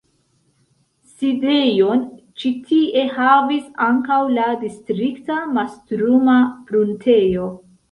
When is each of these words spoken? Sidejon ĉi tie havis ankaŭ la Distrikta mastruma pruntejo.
Sidejon 1.09 2.01
ĉi 2.43 2.51
tie 2.71 3.03
havis 3.19 3.69
ankaŭ 3.89 4.19
la 4.39 4.49
Distrikta 4.65 5.39
mastruma 5.61 6.41
pruntejo. 6.73 7.49